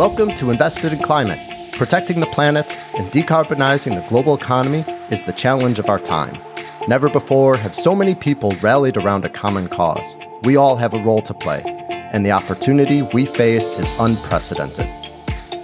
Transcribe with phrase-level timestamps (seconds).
[0.00, 1.38] Welcome to Invested in Climate.
[1.72, 2.64] Protecting the planet
[2.96, 6.38] and decarbonizing the global economy is the challenge of our time.
[6.88, 10.16] Never before have so many people rallied around a common cause.
[10.44, 11.60] We all have a role to play,
[11.90, 14.88] and the opportunity we face is unprecedented.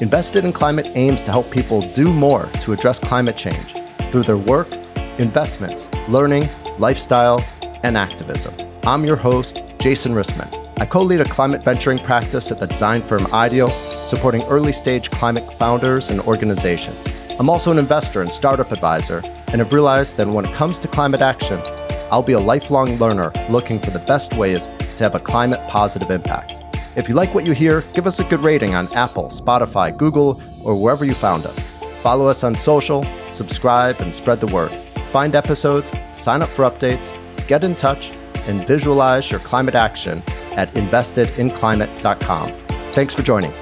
[0.03, 3.73] Invested in Climate aims to help people do more to address climate change
[4.13, 4.71] through their work,
[5.17, 6.45] investments, learning,
[6.79, 7.43] lifestyle,
[7.85, 8.53] and activism.
[8.83, 10.66] I'm your host, Jason Rissman.
[10.79, 15.11] I co lead a climate venturing practice at the design firm IDEO, supporting early stage
[15.11, 16.99] climate founders and organizations.
[17.41, 20.89] I'm also an investor and startup advisor, and have realized that when it comes to
[20.89, 21.63] climate action,
[22.13, 26.11] I'll be a lifelong learner looking for the best ways to have a climate positive
[26.11, 26.57] impact.
[26.95, 30.43] If you like what you hear, give us a good rating on Apple, Spotify, Google,
[30.63, 31.59] or wherever you found us.
[32.03, 34.73] Follow us on social, subscribe, and spread the word.
[35.11, 37.09] Find episodes, sign up for updates,
[37.49, 38.15] get in touch,
[38.47, 40.23] and visualize your climate action
[40.57, 42.53] at investedinclimate.com.
[42.93, 43.53] Thanks for joining.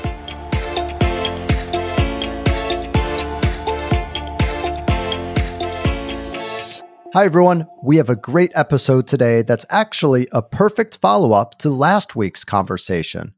[7.15, 7.69] Hi, everyone.
[7.81, 12.43] We have a great episode today that's actually a perfect follow up to last week's
[12.43, 13.35] conversation.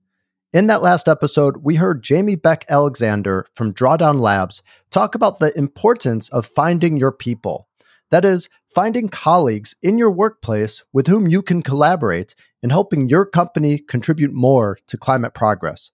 [0.54, 5.54] In that last episode, we heard Jamie Beck Alexander from Drawdown Labs talk about the
[5.58, 7.68] importance of finding your people.
[8.10, 13.24] That is, finding colleagues in your workplace with whom you can collaborate in helping your
[13.24, 15.90] company contribute more to climate progress.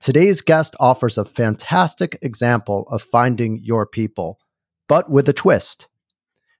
[0.00, 4.40] Today's guest offers a fantastic example of finding your people,
[4.88, 5.86] but with a twist.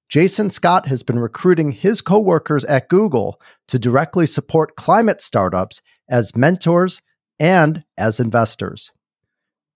[0.09, 6.37] Jason Scott has been recruiting his coworkers at Google to directly support climate startups as
[6.37, 7.03] mentors
[7.41, 8.93] and as investors.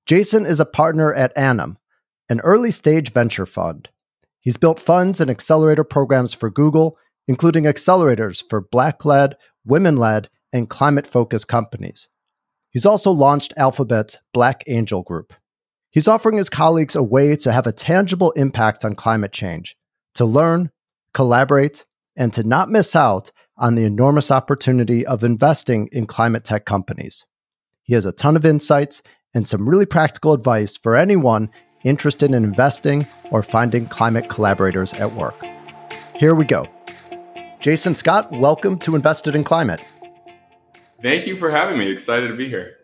[0.07, 1.75] Jason is a partner at ANIM,
[2.29, 3.89] an early stage venture fund.
[4.47, 10.31] He's built funds and accelerator programs for Google, including accelerators for black led, women led,
[10.53, 12.07] and climate focused companies.
[12.71, 15.33] He's also launched Alphabet's Black Angel Group.
[15.91, 19.77] He's offering his colleagues a way to have a tangible impact on climate change,
[20.15, 20.71] to learn,
[21.13, 21.85] collaborate,
[22.15, 27.25] and to not miss out on the enormous opportunity of investing in climate tech companies.
[27.83, 29.03] He has a ton of insights
[29.35, 31.51] and some really practical advice for anyone
[31.87, 35.37] interested in investing or finding climate collaborators at work.
[36.17, 36.67] Here we go.
[37.61, 39.85] Jason Scott, welcome to Invested in Climate.
[41.03, 41.91] Thank you for having me.
[41.91, 42.77] Excited to be here.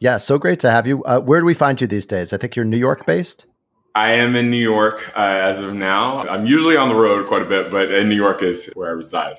[0.00, 1.02] Yeah, so great to have you.
[1.04, 2.32] Uh, where do we find you these days?
[2.32, 3.46] I think you're New York based.
[3.94, 6.20] I am in New York uh, as of now.
[6.28, 8.92] I'm usually on the road quite a bit, but in New York is where I
[8.92, 9.38] reside.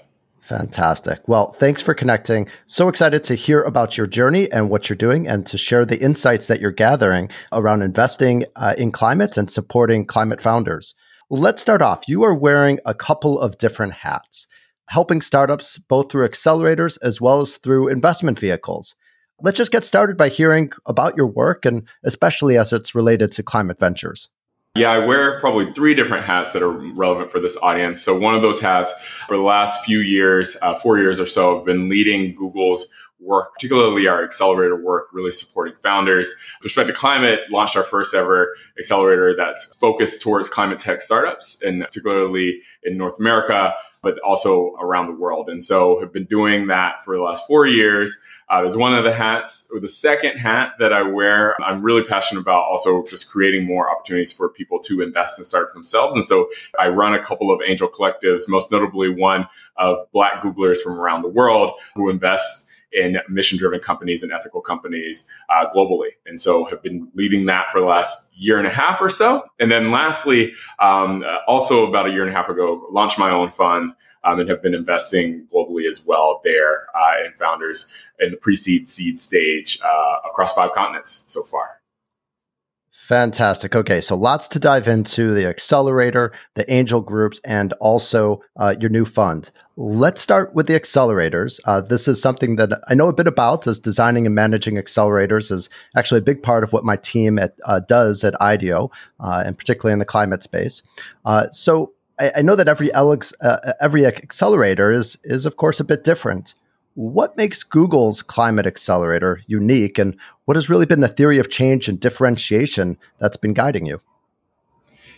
[0.49, 1.21] Fantastic.
[1.27, 2.47] Well, thanks for connecting.
[2.65, 6.01] So excited to hear about your journey and what you're doing and to share the
[6.01, 10.95] insights that you're gathering around investing uh, in climate and supporting climate founders.
[11.29, 12.07] Let's start off.
[12.07, 14.47] You are wearing a couple of different hats,
[14.87, 18.95] helping startups both through accelerators as well as through investment vehicles.
[19.43, 23.43] Let's just get started by hearing about your work and especially as it's related to
[23.43, 24.29] climate ventures.
[24.75, 28.01] Yeah, I wear probably three different hats that are relevant for this audience.
[28.01, 28.93] So, one of those hats
[29.27, 32.87] for the last few years, uh, four years or so, I've been leading Google's
[33.19, 36.35] work, particularly our accelerator work, really supporting founders.
[36.59, 41.61] With respect to climate, launched our first ever accelerator that's focused towards climate tech startups,
[41.61, 45.49] and particularly in North America, but also around the world.
[45.49, 48.17] And so have been doing that for the last four years.
[48.49, 51.55] Uh, one of the hats, or the second hat that I wear.
[51.61, 55.75] I'm really passionate about also just creating more opportunities for people to invest in startups
[55.75, 56.15] themselves.
[56.15, 59.47] And so I run a couple of angel collectives, most notably one
[59.77, 64.61] of Black Googlers from around the world who invest in mission driven companies and ethical
[64.61, 66.09] companies uh, globally.
[66.25, 69.45] And so have been leading that for the last year and a half or so.
[69.59, 73.49] And then lastly, um, also about a year and a half ago, launched my own
[73.49, 78.37] fund um, and have been investing globally as well there uh, in founders in the
[78.37, 81.78] pre seed seed stage uh, across five continents so far.
[83.09, 83.75] Fantastic.
[83.75, 88.91] Okay, so lots to dive into the accelerator, the angel groups, and also uh, your
[88.91, 89.49] new fund.
[89.77, 91.59] Let's start with the accelerators.
[91.65, 95.51] Uh, this is something that I know a bit about, as designing and managing accelerators
[95.51, 99.41] is actually a big part of what my team at, uh, does at IDEO, uh,
[99.43, 100.83] and particularly in the climate space.
[101.25, 103.17] Uh, so I, I, know that every uh,
[103.81, 106.53] every accelerator is is of course a bit different.
[106.99, 111.87] What makes Google's climate accelerator unique, and what has really been the theory of change
[111.87, 114.01] and differentiation that's been guiding you?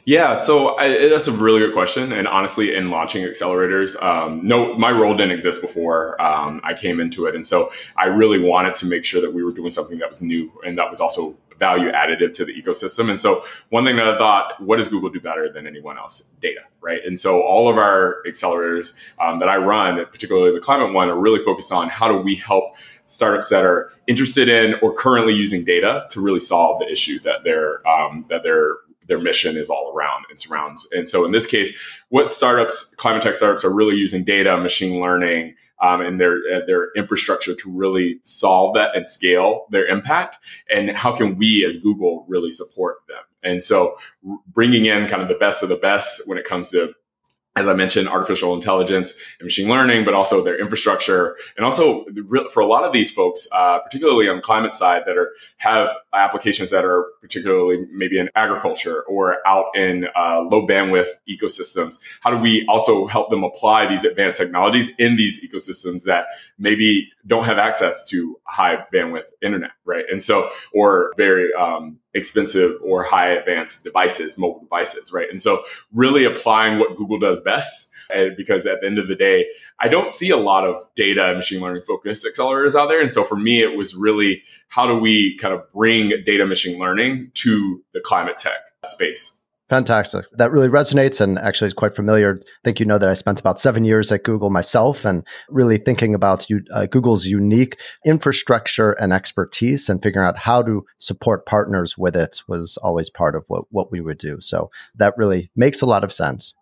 [0.05, 2.11] Yeah, so I, that's a really good question.
[2.11, 6.99] And honestly, in launching accelerators, um, no, my role didn't exist before um, I came
[6.99, 9.97] into it, and so I really wanted to make sure that we were doing something
[9.97, 13.09] that was new and that was also value additive to the ecosystem.
[13.09, 16.21] And so one thing that I thought, what does Google do better than anyone else?
[16.41, 16.99] Data, right?
[17.05, 21.19] And so all of our accelerators um, that I run, particularly the climate one, are
[21.19, 22.75] really focused on how do we help
[23.05, 27.43] startups that are interested in or currently using data to really solve the issue that
[27.43, 30.87] they're um, that they're their mission is all around and surrounds.
[30.91, 31.77] And so in this case,
[32.09, 36.65] what startups, climate tech startups, are really using data, machine learning, um, and their uh,
[36.65, 40.37] their infrastructure to really solve that and scale their impact.
[40.69, 43.23] And how can we as Google really support them?
[43.43, 43.95] And so
[44.47, 46.93] bringing in kind of the best of the best when it comes to
[47.57, 52.05] as I mentioned, artificial intelligence and machine learning, but also their infrastructure, and also
[52.51, 55.89] for a lot of these folks, uh, particularly on the climate side, that are have
[56.13, 61.99] applications that are particularly maybe in agriculture or out in uh, low bandwidth ecosystems.
[62.21, 66.27] How do we also help them apply these advanced technologies in these ecosystems that
[66.57, 70.05] maybe don't have access to high bandwidth internet, right?
[70.09, 75.29] And so, or very um, expensive or high advanced devices, mobile devices, right?
[75.29, 75.63] And so
[75.93, 79.45] really applying what Google does best eh, because at the end of the day,
[79.79, 83.01] I don't see a lot of data and machine learning focused accelerators out there.
[83.01, 86.79] And so for me, it was really how do we kind of bring data machine
[86.79, 89.40] learning to the climate tech space?
[89.71, 90.25] Fantastic.
[90.33, 92.41] That really resonates and actually is quite familiar.
[92.43, 95.77] I think you know that I spent about seven years at Google myself and really
[95.77, 101.97] thinking about uh, Google's unique infrastructure and expertise and figuring out how to support partners
[101.97, 104.41] with it was always part of what, what we would do.
[104.41, 106.53] So that really makes a lot of sense.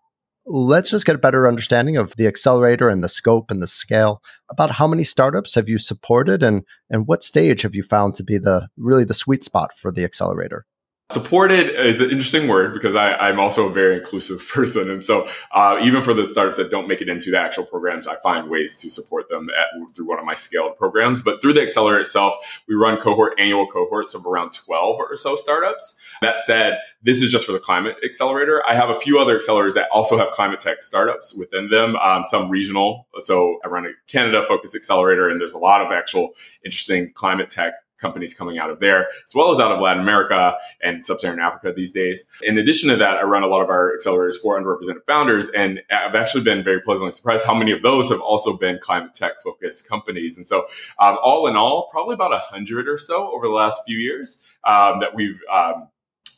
[0.46, 4.22] Let's just get a better understanding of the accelerator and the scope and the scale.
[4.50, 8.22] About how many startups have you supported and, and what stage have you found to
[8.22, 10.64] be the really the sweet spot for the accelerator?
[11.10, 14.88] Supported is an interesting word because I, am also a very inclusive person.
[14.88, 18.06] And so, uh, even for the startups that don't make it into the actual programs,
[18.06, 21.18] I find ways to support them at, through one of my scaled programs.
[21.18, 22.34] But through the Accelerator itself,
[22.68, 26.00] we run cohort, annual cohorts of around 12 or so startups.
[26.22, 28.62] That said, this is just for the climate accelerator.
[28.68, 32.24] I have a few other accelerators that also have climate tech startups within them, um,
[32.24, 33.08] some regional.
[33.18, 36.34] So, I run a Canada focused accelerator, and there's a lot of actual
[36.64, 40.56] interesting climate tech companies coming out of there, as well as out of Latin America
[40.82, 42.24] and Sub-Saharan Africa these days.
[42.42, 45.80] In addition to that, I run a lot of our accelerators for underrepresented founders, and
[45.90, 49.40] I've actually been very pleasantly surprised how many of those have also been climate tech
[49.42, 50.36] focused companies.
[50.36, 50.66] And so,
[50.98, 54.46] um, all in all, probably about a hundred or so over the last few years
[54.64, 55.88] um, that we've um,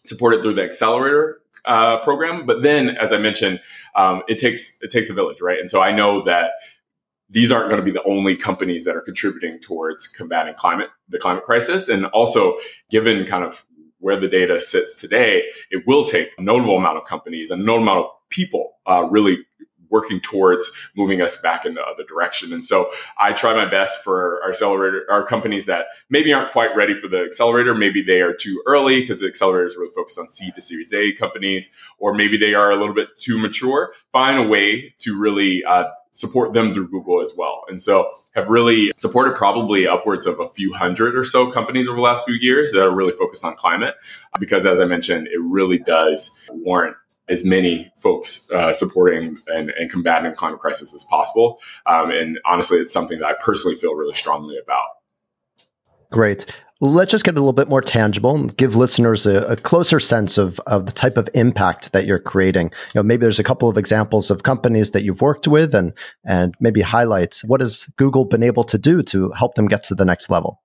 [0.04, 2.46] supported through the accelerator uh, program.
[2.46, 3.60] But then, as I mentioned,
[3.94, 5.58] um, it takes it takes a village, right?
[5.58, 6.52] And so I know that
[7.30, 11.18] these aren't going to be the only companies that are contributing towards combating climate, the
[11.18, 11.88] climate crisis.
[11.88, 12.56] And also,
[12.90, 13.64] given kind of
[13.98, 17.82] where the data sits today, it will take a notable amount of companies a notable
[17.84, 19.38] amount of people uh, really
[19.92, 22.52] working towards moving us back in the other direction.
[22.52, 22.90] And so
[23.20, 27.06] I try my best for our accelerator, our companies that maybe aren't quite ready for
[27.08, 27.74] the accelerator.
[27.74, 30.92] Maybe they are too early because the accelerator is really focused on seed to series
[30.94, 33.92] A companies, or maybe they are a little bit too mature.
[34.12, 37.62] Find a way to really uh, support them through Google as well.
[37.68, 41.96] And so have really supported probably upwards of a few hundred or so companies over
[41.96, 43.94] the last few years that are really focused on climate.
[44.38, 46.96] Because as I mentioned, it really does warrant
[47.28, 51.60] as many folks uh, supporting and, and, combating climate crisis as possible.
[51.86, 54.86] Um, and honestly, it's something that I personally feel really strongly about.
[56.10, 56.46] Great.
[56.84, 60.36] Let's just get a little bit more tangible and give listeners a, a, closer sense
[60.36, 62.72] of, of the type of impact that you're creating.
[62.92, 65.92] You know, maybe there's a couple of examples of companies that you've worked with and
[66.24, 69.94] and maybe highlight what has Google been able to do to help them get to
[69.94, 70.60] the next level.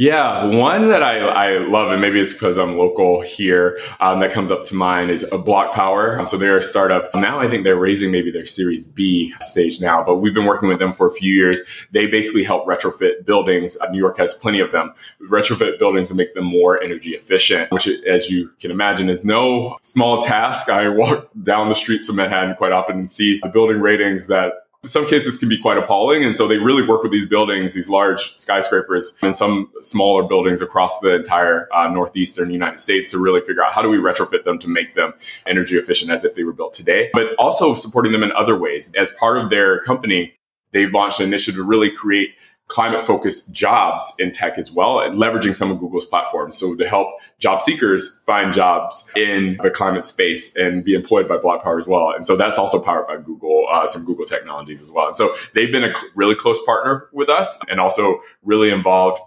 [0.00, 4.32] Yeah, one that I, I love, and maybe it's because I'm local here, um, that
[4.32, 6.18] comes up to mind is a BlocPower.
[6.18, 7.14] Um, so they're a startup.
[7.14, 10.70] Now I think they're raising maybe their Series B stage now, but we've been working
[10.70, 11.60] with them for a few years.
[11.90, 13.76] They basically help retrofit buildings.
[13.76, 14.94] Uh, New York has plenty of them.
[15.20, 19.76] Retrofit buildings to make them more energy efficient, which, as you can imagine, is no
[19.82, 20.70] small task.
[20.70, 24.64] I walk down the streets of Manhattan quite often and see the building ratings that
[24.86, 26.24] some cases can be quite appalling.
[26.24, 30.62] And so they really work with these buildings, these large skyscrapers and some smaller buildings
[30.62, 34.44] across the entire uh, Northeastern United States to really figure out how do we retrofit
[34.44, 35.12] them to make them
[35.46, 38.92] energy efficient as if they were built today, but also supporting them in other ways.
[38.94, 40.32] As part of their company,
[40.72, 42.30] they've launched an initiative to really create
[42.70, 46.56] climate focused jobs in tech as well and leveraging some of Google's platforms.
[46.56, 47.08] So to help
[47.38, 52.12] job seekers find jobs in the climate space and be employed by BlocPower as well.
[52.14, 55.06] And so that's also powered by Google, uh, some Google technologies as well.
[55.06, 59.20] And so they've been a cl- really close partner with us and also really involved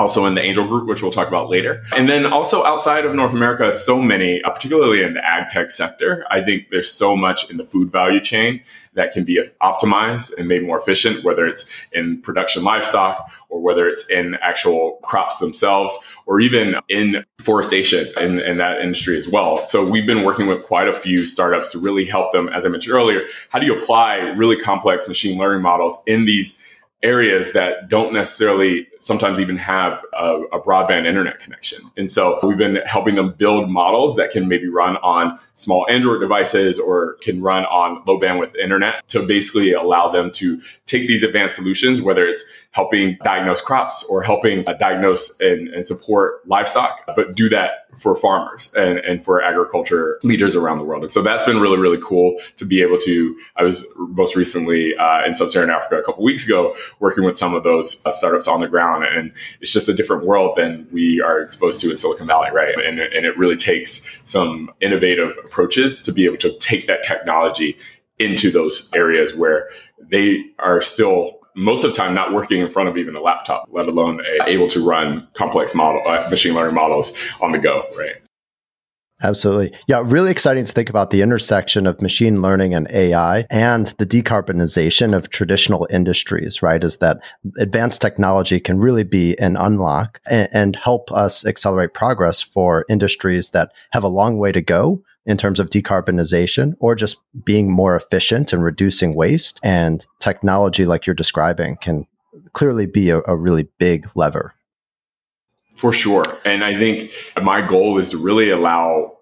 [0.00, 1.82] also in the angel group, which we'll talk about later.
[1.94, 5.70] And then also outside of North America, so many, uh, particularly in the ag tech
[5.70, 8.62] sector, I think there's so much in the food value chain
[8.94, 13.86] that can be optimized and made more efficient, whether it's in production livestock or whether
[13.86, 19.66] it's in actual crops themselves or even in forestation in, in that industry as well.
[19.68, 22.68] So we've been working with quite a few startups to really help them, as I
[22.68, 26.69] mentioned earlier, how do you apply really complex machine learning models in these
[27.02, 31.80] areas that don't necessarily sometimes even have a, a, broadband internet connection.
[31.96, 36.20] And so we've been helping them build models that can maybe run on small Android
[36.20, 41.22] devices or can run on low bandwidth internet to basically allow them to take these
[41.22, 47.02] advanced solutions, whether it's helping diagnose crops or helping uh, diagnose and, and, support livestock,
[47.16, 51.02] but do that for farmers and, and for agriculture leaders around the world.
[51.02, 53.36] And so that's been really, really cool to be able to.
[53.56, 57.36] I was most recently uh, in sub Saharan Africa a couple weeks ago working with
[57.36, 59.04] some of those uh, startups on the ground.
[59.04, 62.74] And it's just a different world than we are exposed to in Silicon Valley, right?
[62.74, 67.76] And, and it really takes some innovative approaches to be able to take that technology
[68.18, 72.88] into those areas where they are still most of the time not working in front
[72.88, 76.74] of even a laptop, let alone a, able to run complex model uh, machine learning
[76.74, 78.16] models on the go, right?
[79.22, 79.72] Absolutely.
[79.86, 84.06] Yeah, really exciting to think about the intersection of machine learning and AI and the
[84.06, 86.82] decarbonization of traditional industries, right?
[86.82, 87.20] Is that
[87.58, 93.50] advanced technology can really be an unlock and, and help us accelerate progress for industries
[93.50, 97.94] that have a long way to go in terms of decarbonization or just being more
[97.94, 99.60] efficient and reducing waste.
[99.62, 102.06] And technology, like you're describing, can
[102.54, 104.54] clearly be a, a really big lever.
[105.80, 106.24] For sure.
[106.44, 107.10] And I think
[107.40, 109.16] my goal is to really allow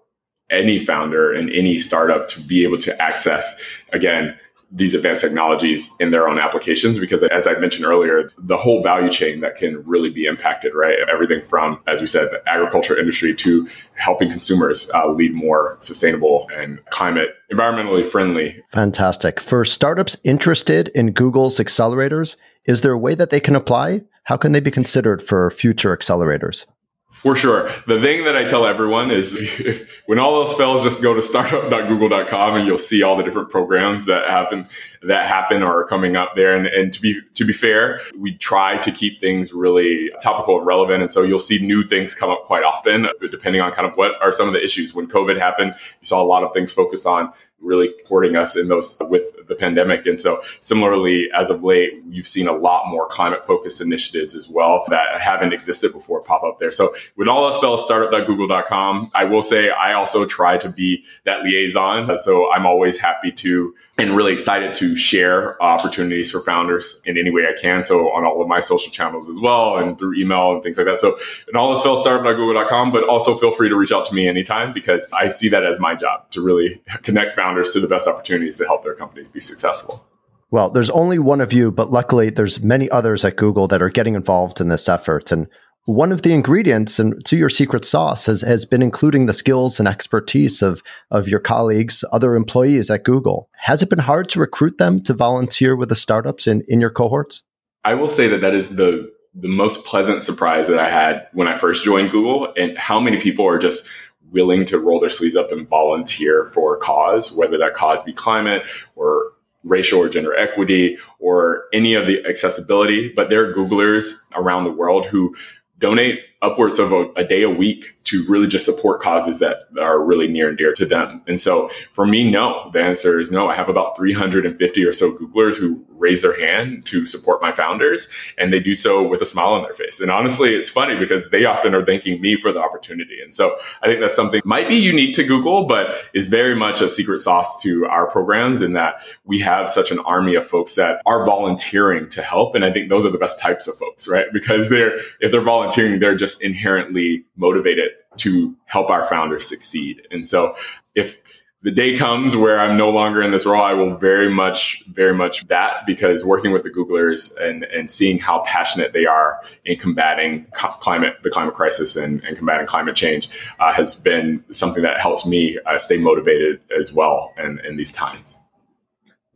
[0.51, 3.63] any founder and any startup to be able to access,
[3.93, 4.37] again,
[4.71, 9.09] these advanced technologies in their own applications because as i mentioned earlier the whole value
[9.09, 10.95] chain that can really be impacted right?
[11.11, 16.47] Everything from as we said the agriculture industry to helping consumers uh, lead more sustainable
[16.55, 18.63] and climate environmentally friendly.
[18.71, 19.39] Fantastic.
[19.39, 22.35] For startups interested in google's accelerators
[22.65, 25.97] is there a way that they can apply how can they be considered for future
[25.97, 26.67] accelerators
[27.09, 27.71] for sure.
[27.87, 31.21] The thing that I tell everyone is if, when all else fails, just go to
[31.21, 34.65] startup.google.com and you'll see all the different programs that happen,
[35.01, 36.55] that happen or are coming up there.
[36.55, 40.67] And, and to be, to be fair, we try to keep things really topical and
[40.67, 41.01] relevant.
[41.01, 44.11] And so you'll see new things come up quite often, depending on kind of what
[44.21, 44.93] are some of the issues.
[44.93, 48.67] When COVID happened, you saw a lot of things focused on really supporting us in
[48.67, 50.05] those with the pandemic.
[50.05, 54.49] And so similarly, as of late, you've seen a lot more climate focused initiatives as
[54.49, 56.71] well that haven't existed before pop up there.
[56.71, 59.11] So with all else fails, startup.google.com.
[59.13, 62.17] I will say I also try to be that liaison.
[62.17, 67.29] So I'm always happy to and really excited to share opportunities for founders in any
[67.29, 67.83] way I can.
[67.83, 70.87] So on all of my social channels as well and through email and things like
[70.87, 70.97] that.
[70.97, 74.27] So in all this fails, startup.google.com, but also feel free to reach out to me
[74.27, 77.87] anytime because I see that as my job to really connect founders founders to the
[77.87, 80.05] best opportunities to help their companies be successful.
[80.51, 83.89] Well, there's only one of you, but luckily there's many others at Google that are
[83.89, 85.31] getting involved in this effort.
[85.31, 85.47] And
[85.85, 89.79] one of the ingredients and to your secret sauce has, has been including the skills
[89.79, 93.49] and expertise of, of your colleagues, other employees at Google.
[93.57, 96.91] Has it been hard to recruit them to volunteer with the startups in, in your
[96.91, 97.43] cohorts?
[97.83, 101.47] I will say that that is the the most pleasant surprise that I had when
[101.47, 103.87] I first joined Google and how many people are just
[104.31, 108.13] willing to roll their sleeves up and volunteer for a cause, whether that cause be
[108.13, 108.63] climate
[108.95, 109.33] or
[109.63, 113.09] racial or gender equity or any of the accessibility.
[113.09, 115.35] But there are Googlers around the world who
[115.79, 120.01] donate upwards of a, a, day a week to really just support causes that are
[120.01, 121.21] really near and dear to them.
[121.27, 123.47] And so for me, no, the answer is no.
[123.47, 128.07] I have about 350 or so Googlers who raise their hand to support my founders
[128.37, 129.99] and they do so with a smile on their face.
[129.99, 133.19] And honestly, it's funny because they often are thanking me for the opportunity.
[133.21, 136.81] And so I think that's something might be unique to Google, but is very much
[136.81, 140.75] a secret sauce to our programs in that we have such an army of folks
[140.75, 142.55] that are volunteering to help.
[142.55, 144.25] And I think those are the best types of folks, right?
[144.39, 150.01] Because they're, if they're volunteering, they're just inherently motivated to help our founders succeed.
[150.11, 150.55] And so
[150.95, 151.19] if
[151.61, 155.13] the day comes where I'm no longer in this role, I will very much, very
[155.13, 159.75] much that because working with the Googlers and, and seeing how passionate they are in
[159.75, 165.01] combating climate, the climate crisis and, and combating climate change uh, has been something that
[165.01, 168.37] helps me uh, stay motivated as well in, in these times.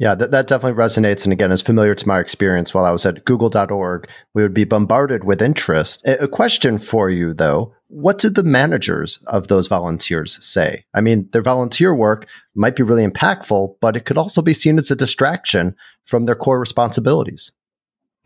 [0.03, 1.23] Yeah, that, that definitely resonates.
[1.23, 4.09] And again, is familiar to my experience while I was at google.org.
[4.33, 6.03] We would be bombarded with interest.
[6.05, 7.73] A, question for you, though.
[7.87, 10.83] What do the managers of those volunteers say?
[10.93, 14.77] I mean, their volunteer work might be really impactful, but it could also be seen
[14.77, 17.53] as a distraction from their core responsibilities.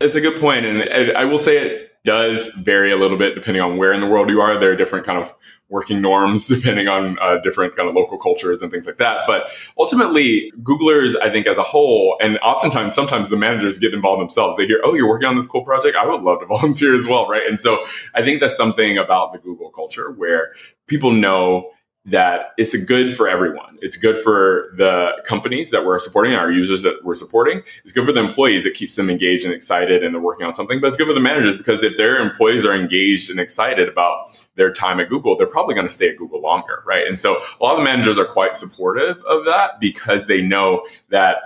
[0.00, 3.62] It's a good point, and I will say it does vary a little bit depending
[3.62, 4.58] on where in the world you are.
[4.58, 5.34] There are different kind of
[5.68, 9.22] working norms depending on uh, different kind of local cultures and things like that.
[9.26, 14.20] But ultimately, Googlers, I think as a whole, and oftentimes, sometimes the managers get involved
[14.20, 14.56] themselves.
[14.56, 15.96] They hear, oh, you're working on this cool project.
[15.96, 17.28] I would love to volunteer as well.
[17.28, 17.46] Right.
[17.46, 20.52] And so I think that's something about the Google culture where
[20.86, 21.70] people know
[22.04, 23.76] that it's good for everyone.
[23.82, 27.62] It's good for the companies that we're supporting, our users that we're supporting.
[27.82, 28.64] It's good for the employees.
[28.64, 30.80] It keeps them engaged and excited and they're working on something.
[30.80, 34.40] But it's good for the managers because if their employees are engaged and excited about
[34.54, 37.06] their time at Google, they're probably going to stay at Google longer, right?
[37.06, 40.86] And so a lot of the managers are quite supportive of that because they know
[41.10, 41.36] that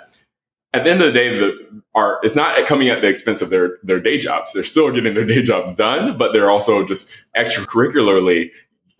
[0.74, 3.50] at the end of the day, the are it's not coming at the expense of
[3.50, 4.52] their their day jobs.
[4.52, 8.50] They're still getting their day jobs done, but they're also just extracurricularly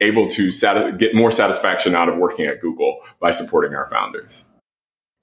[0.02, 4.44] able to sati- get more satisfaction out of working at Google by supporting our founders.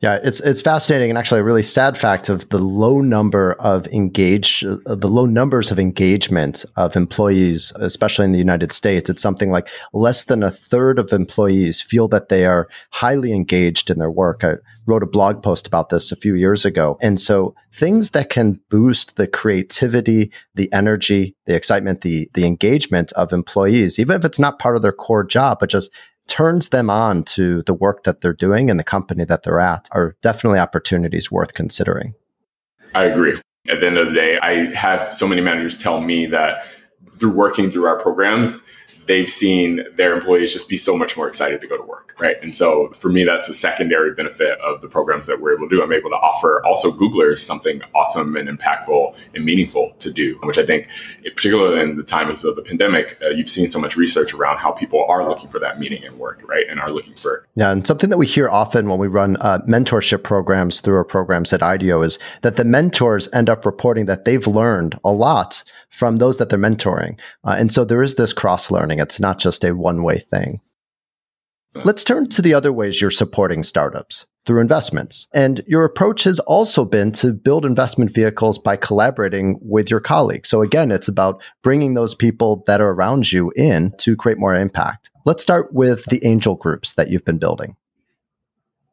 [0.02, 3.86] Yeah, it's it's fascinating and actually a really sad fact of the low number of
[3.88, 9.10] engage uh, the low numbers of engagement of employees, especially in the United States.
[9.10, 13.90] It's something like less than a third of employees feel that they are highly engaged
[13.90, 14.46] in their work.
[14.46, 14.54] I
[14.86, 18.58] wrote a blog post about this a few years ago, and so things that can
[18.70, 24.40] boost the creativity, the energy, the excitement, the the engagement of employees, even if it's
[24.40, 25.92] not part of their core job, but just
[26.30, 29.90] turns them on to the work that they're doing and the company that they're at
[29.92, 32.14] are definitely opportunities worth considering.
[32.96, 33.36] I agree.
[33.68, 36.66] At the end of the day, I have so many managers tell me that
[37.20, 38.64] through working through our programs,
[39.10, 42.38] they've seen their employees just be so much more excited to go to work, right?
[42.44, 45.76] And so for me, that's the secondary benefit of the programs that we're able to
[45.76, 45.82] do.
[45.82, 50.60] I'm able to offer also Googlers something awesome and impactful and meaningful to do, which
[50.60, 50.90] I think,
[51.24, 54.72] particularly in the times of the pandemic, uh, you've seen so much research around how
[54.72, 56.68] people are looking for that meaning in work, right?
[56.70, 57.48] And are looking for.
[57.56, 61.04] Yeah, and something that we hear often when we run uh, mentorship programs through our
[61.04, 65.64] programs at IDEO is that the mentors end up reporting that they've learned a lot
[65.90, 67.18] from those that they're mentoring.
[67.44, 68.99] Uh, and so there is this cross learning.
[69.00, 70.62] It's not just a one way thing.
[71.86, 75.28] Let's turn to the other ways you're supporting startups through investments.
[75.34, 80.50] And your approach has also been to build investment vehicles by collaborating with your colleagues.
[80.50, 84.56] So again, it's about bringing those people that are around you in to create more
[84.56, 85.12] impact.
[85.26, 87.76] Let's start with the angel groups that you've been building.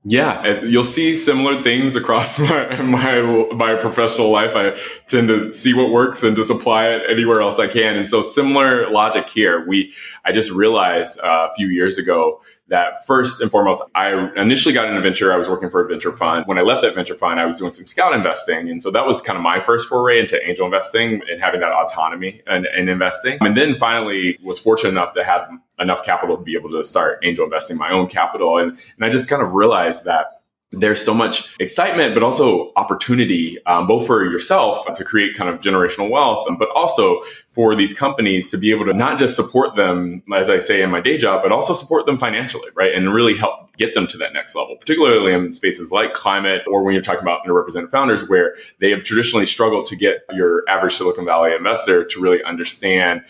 [0.08, 4.52] Yeah, you'll see similar things across my, my my professional life.
[4.54, 7.96] I tend to see what works and just apply it anywhere else I can.
[7.96, 9.66] And so, similar logic here.
[9.66, 9.92] We
[10.25, 14.89] I just realized uh, a few years ago that first and foremost, I initially got
[14.89, 15.33] into venture.
[15.33, 16.47] I was working for a venture fund.
[16.47, 18.69] When I left that venture fund, I was doing some scout investing.
[18.69, 21.71] And so that was kind of my first foray into angel investing and having that
[21.71, 23.39] autonomy and, and investing.
[23.41, 25.49] And then finally was fortunate enough to have
[25.79, 28.59] enough capital to be able to start angel investing my own capital.
[28.59, 30.35] And, and I just kind of realized that
[30.76, 35.60] there's so much excitement, but also opportunity, um, both for yourself to create kind of
[35.60, 40.23] generational wealth, but also for these companies to be able to not just support them,
[40.34, 42.95] as I say in my day job, but also support them financially, right?
[42.95, 46.82] And really help get them to that next level, particularly in spaces like climate or
[46.82, 50.95] when you're talking about underrepresented founders where they have traditionally struggled to get your average
[50.95, 53.23] Silicon Valley investor to really understand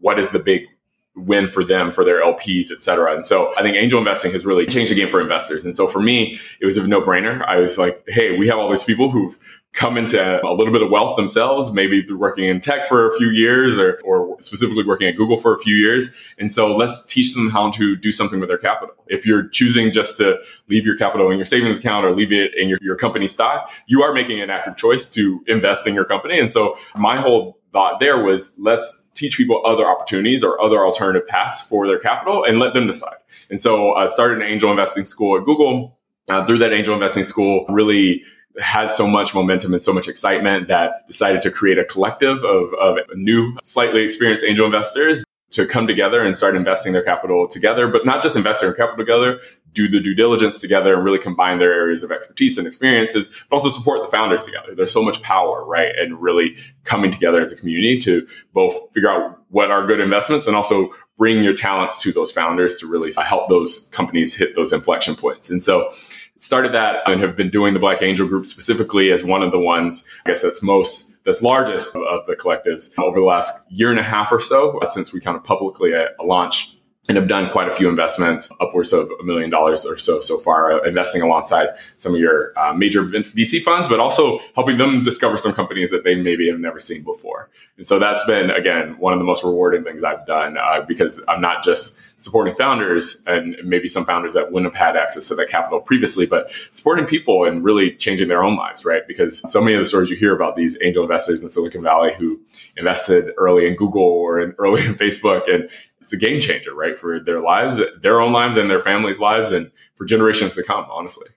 [0.00, 0.66] what is the big
[1.16, 3.14] win for them, for their LPs, et cetera.
[3.14, 5.64] And so I think angel investing has really changed the game for investors.
[5.64, 7.46] And so for me, it was a no brainer.
[7.46, 9.38] I was like, hey, we have all these people who've
[9.74, 13.16] come into a little bit of wealth themselves, maybe through working in tech for a
[13.16, 16.14] few years or, or specifically working at Google for a few years.
[16.38, 18.94] And so let's teach them how to do something with their capital.
[19.06, 22.56] If you're choosing just to leave your capital in your savings account or leave it
[22.56, 26.04] in your, your company stock, you are making an active choice to invest in your
[26.04, 26.38] company.
[26.38, 31.26] And so my whole thought there was let's teach people other opportunities or other alternative
[31.28, 33.16] paths for their capital and let them decide.
[33.50, 35.98] And so I started an angel investing school at Google.
[36.26, 38.24] Uh, through that angel investing school, really
[38.58, 42.72] had so much momentum and so much excitement that decided to create a collective of,
[42.74, 47.88] of new, slightly experienced angel investors to come together and start investing their capital together,
[47.88, 49.40] but not just invest their capital together,
[49.74, 53.56] do the due diligence together and really combine their areas of expertise and experiences, but
[53.56, 54.74] also support the founders together.
[54.74, 55.94] There's so much power, right?
[55.98, 60.46] And really coming together as a community to both figure out what are good investments
[60.46, 64.72] and also bring your talents to those founders to really help those companies hit those
[64.72, 65.50] inflection points.
[65.50, 65.92] And so
[66.38, 69.58] started that and have been doing the Black Angel Group specifically as one of the
[69.58, 73.98] ones, I guess that's most that's largest of the collectives over the last year and
[73.98, 76.76] a half or so uh, since we kind of publicly uh, launched
[77.08, 80.38] and have done quite a few investments, upwards of a million dollars or so so
[80.38, 85.02] far, uh, investing alongside some of your uh, major VC funds, but also helping them
[85.02, 87.50] discover some companies that they maybe have never seen before.
[87.76, 91.22] And so that's been, again, one of the most rewarding things I've done uh, because
[91.28, 95.34] I'm not just supporting founders and maybe some founders that wouldn't have had access to
[95.34, 99.02] that capital previously, but supporting people and really changing their own lives, right?
[99.06, 102.14] Because so many of the stories you hear about these angel investors in Silicon Valley
[102.14, 102.40] who
[102.76, 105.68] invested early in Google or in, early in Facebook and
[106.04, 106.98] it's a game changer, right?
[106.98, 110.84] For their lives, their own lives and their families' lives and for generations to come,
[110.90, 111.28] honestly.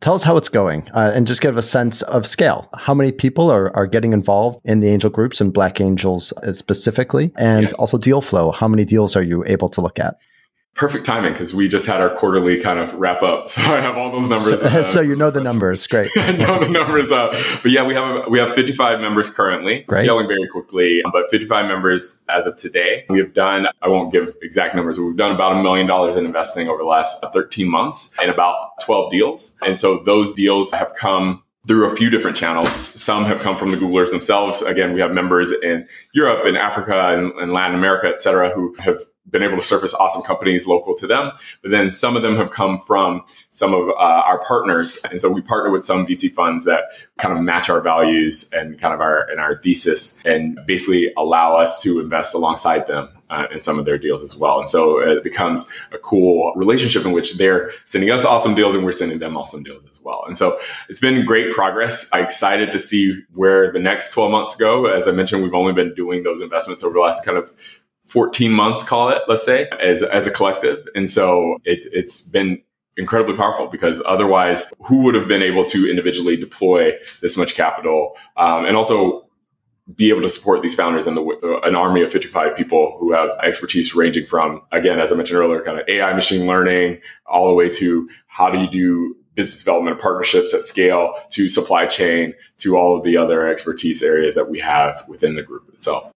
[0.00, 2.68] Tell us how it's going uh, and just give a sense of scale.
[2.74, 6.52] How many people are, are getting involved in the angel groups and Black Angels uh,
[6.52, 7.32] specifically?
[7.36, 7.72] And yeah.
[7.78, 8.52] also deal flow.
[8.52, 10.18] How many deals are you able to look at?
[10.74, 13.48] Perfect timing because we just had our quarterly kind of wrap up.
[13.54, 14.60] So I have all those numbers.
[14.60, 15.86] So, uh, so you know the numbers.
[15.86, 16.10] Great.
[16.16, 17.12] I know the numbers.
[17.12, 17.28] Uh,
[17.62, 21.02] but yeah, we have we have 55 members currently, scaling very quickly.
[21.12, 23.06] But 55 members as of today.
[23.08, 23.68] We have done.
[23.80, 26.78] I won't give exact numbers, but we've done about a million dollars in investing over
[26.78, 29.56] the last 13 months and about 12 deals.
[29.64, 32.70] And so those deals have come through a few different channels.
[32.72, 34.62] Some have come from the Googlers themselves.
[34.62, 38.74] Again, we have members in Europe and Africa and, and, Latin America, et cetera, who
[38.80, 41.32] have been able to surface awesome companies local to them.
[41.62, 45.00] But then some of them have come from some of uh, our partners.
[45.10, 46.84] And so we partner with some VC funds that
[47.18, 51.56] kind of match our values and kind of our, and our thesis and basically allow
[51.56, 54.58] us to invest alongside them uh, in some of their deals as well.
[54.58, 58.84] And so it becomes a cool relationship in which they're sending us awesome deals and
[58.84, 60.24] we're sending them awesome deals as well.
[60.26, 60.58] And so
[60.88, 62.08] it's been great progress.
[62.12, 64.86] I'm excited to see where the next 12 months go.
[64.86, 67.52] As I mentioned, we've only been doing those investments over the last kind of
[68.04, 70.86] 14 months, call it, let's say, as, as a collective.
[70.94, 72.62] And so it, it's been
[72.96, 78.16] incredibly powerful because otherwise, who would have been able to individually deploy this much capital
[78.36, 79.26] um, and also
[79.96, 83.30] be able to support these founders and the, an army of 55 people who have
[83.42, 87.54] expertise ranging from, again, as I mentioned earlier, kind of AI machine learning all the
[87.54, 92.76] way to how do you do business development partnerships at scale to supply chain to
[92.76, 96.13] all of the other expertise areas that we have within the group itself.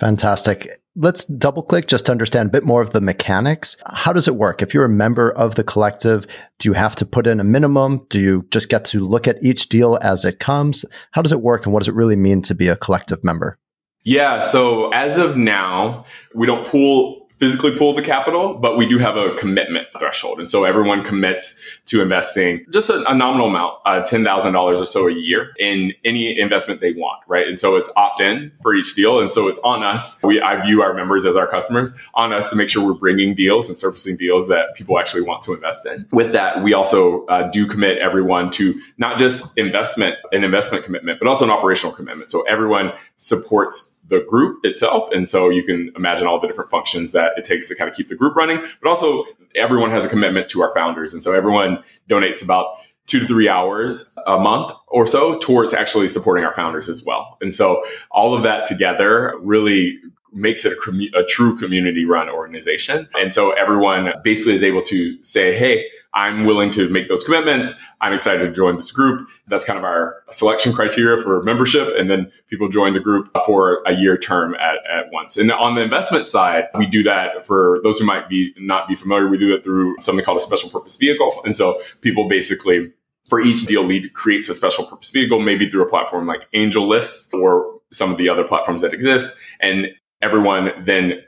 [0.00, 0.80] Fantastic.
[0.96, 3.76] Let's double click just to understand a bit more of the mechanics.
[3.86, 4.62] How does it work?
[4.62, 6.26] If you're a member of the collective,
[6.58, 8.06] do you have to put in a minimum?
[8.10, 10.84] Do you just get to look at each deal as it comes?
[11.10, 13.58] How does it work and what does it really mean to be a collective member?
[14.04, 16.04] Yeah, so as of now,
[16.34, 20.38] we don't pool physically pool the capital, but we do have a commitment threshold.
[20.38, 25.08] And so everyone commits to investing just a, a nominal amount, uh, $10,000 or so
[25.08, 27.46] a year in any investment they want, right?
[27.46, 29.20] And so it's opt in for each deal.
[29.20, 30.22] And so it's on us.
[30.22, 33.34] We, I view our members as our customers on us to make sure we're bringing
[33.34, 36.06] deals and surfacing deals that people actually want to invest in.
[36.12, 41.18] With that, we also uh, do commit everyone to not just investment, an investment commitment,
[41.18, 42.30] but also an operational commitment.
[42.30, 45.10] So everyone supports the group itself.
[45.12, 47.96] And so you can imagine all the different functions that it takes to kind of
[47.96, 51.12] keep the group running, but also everyone has a commitment to our founders.
[51.12, 56.08] And so everyone donates about two to three hours a month or so towards actually
[56.08, 57.36] supporting our founders as well.
[57.40, 59.98] And so all of that together really
[60.34, 63.08] makes it a, commu- a true community run organization.
[63.18, 67.80] And so everyone basically is able to say, Hey, I'm willing to make those commitments.
[68.00, 69.28] I'm excited to join this group.
[69.46, 71.88] That's kind of our selection criteria for membership.
[71.98, 75.36] And then people join the group for a year term at, at once.
[75.36, 78.94] And on the investment side, we do that for those who might be not be
[78.94, 79.28] familiar.
[79.28, 81.40] We do it through something called a special purpose vehicle.
[81.44, 82.92] And so people basically
[83.26, 87.32] for each deal lead creates a special purpose vehicle, maybe through a platform like AngelList
[87.34, 89.38] or some of the other platforms that exist.
[89.60, 89.88] And
[90.24, 91.22] everyone then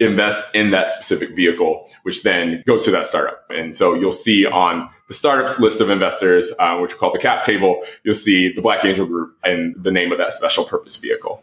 [0.00, 3.44] invests in that specific vehicle, which then goes to that startup.
[3.50, 7.18] And so you'll see on the startups list of investors, uh, which we call the
[7.18, 10.96] cap table, you'll see the Black Angel Group and the name of that special purpose
[10.96, 11.42] vehicle.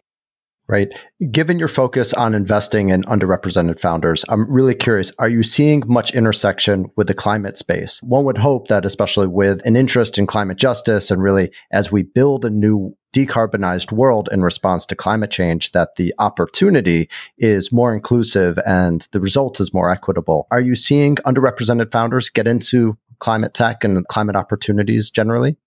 [0.71, 0.97] Right.
[1.33, 6.15] Given your focus on investing in underrepresented founders, I'm really curious are you seeing much
[6.15, 8.01] intersection with the climate space?
[8.03, 12.03] One would hope that, especially with an interest in climate justice and really as we
[12.03, 17.93] build a new decarbonized world in response to climate change that the opportunity is more
[17.93, 20.47] inclusive and the result is more equitable.
[20.51, 25.57] Are you seeing underrepresented founders get into climate tech and climate opportunities generally?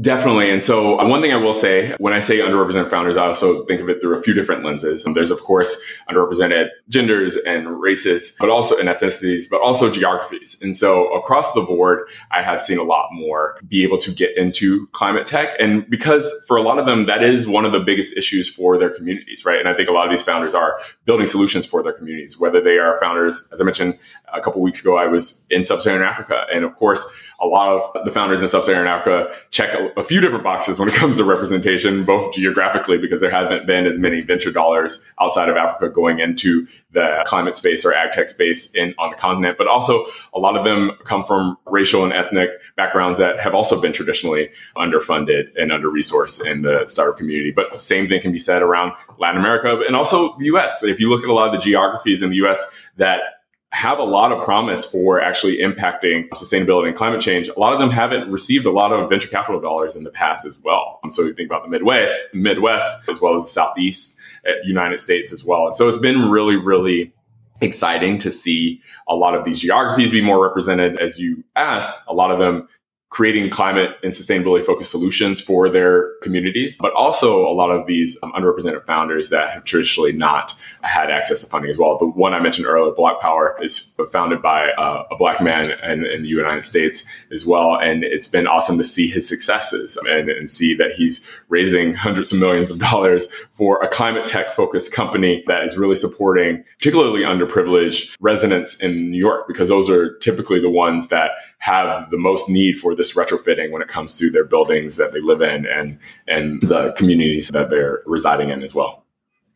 [0.00, 0.50] Definitely.
[0.50, 3.64] And so uh, one thing I will say, when I say underrepresented founders, I also
[3.64, 5.04] think of it through a few different lenses.
[5.04, 10.56] And there's, of course, underrepresented genders and races, but also and ethnicities, but also geographies.
[10.62, 14.36] And so across the board, I have seen a lot more be able to get
[14.36, 15.56] into climate tech.
[15.58, 18.78] And because for a lot of them, that is one of the biggest issues for
[18.78, 19.58] their communities, right?
[19.58, 22.60] And I think a lot of these founders are building solutions for their communities, whether
[22.60, 23.98] they are founders, as I mentioned
[24.32, 26.44] a couple weeks ago, I was in sub-Saharan Africa.
[26.52, 27.04] And of course,
[27.40, 30.94] a lot of the founders in sub-Saharan Africa check a few different boxes when it
[30.94, 35.56] comes to representation, both geographically, because there hasn't been as many venture dollars outside of
[35.56, 39.68] Africa going into the climate space or ag tech space in on the continent, but
[39.68, 43.92] also a lot of them come from racial and ethnic backgrounds that have also been
[43.92, 47.52] traditionally underfunded and under resourced in the startup community.
[47.52, 50.82] But the same thing can be said around Latin America and also the US.
[50.82, 53.37] If you look at a lot of the geographies in the US that
[53.72, 57.48] have a lot of promise for actually impacting sustainability and climate change.
[57.48, 60.46] A lot of them haven't received a lot of venture capital dollars in the past
[60.46, 61.00] as well.
[61.04, 64.98] Um, so you think about the Midwest, Midwest, as well as the Southeast uh, United
[64.98, 65.66] States as well.
[65.66, 67.12] And so it's been really, really
[67.60, 70.98] exciting to see a lot of these geographies be more represented.
[70.98, 72.68] As you asked, a lot of them
[73.10, 78.18] creating climate and sustainability focused solutions for their communities, but also a lot of these
[78.22, 81.96] um, underrepresented founders that have traditionally not had access to funding as well.
[81.96, 86.22] The one I mentioned earlier, BlocPower, is founded by uh, a black man in, in,
[86.22, 87.76] the United States as well.
[87.76, 92.32] And it's been awesome to see his successes and, and see that he's raising hundreds
[92.32, 97.22] of millions of dollars for a climate tech focused company that is really supporting particularly
[97.22, 102.48] underprivileged residents in New York, because those are typically the ones that have the most
[102.48, 105.98] need for this retrofitting when it comes to their buildings that they live in and
[106.26, 109.06] and the communities that they're residing in as well.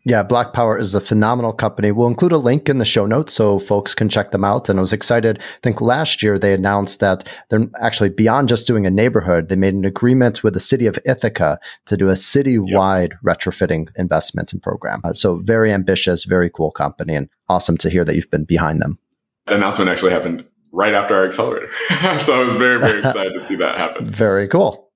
[0.04, 1.92] Yeah, BlocPower is a phenomenal company.
[1.92, 4.68] We'll include a link in the show notes so folks can check them out.
[4.68, 5.38] And I was excited.
[5.38, 9.54] I think last year they announced that they're actually beyond just doing a neighborhood, they
[9.54, 13.20] made an agreement with the city of Ithaca to do a citywide yep.
[13.38, 15.00] retrofitting investment and program.
[15.04, 18.82] Uh, so very ambitious, very cool company, and awesome to hear that you've been behind
[18.82, 18.98] them.
[19.46, 21.70] That announcement actually happened right after our accelerator.
[22.22, 24.06] so I was very, very excited to see that happen.
[24.06, 24.88] Very cool.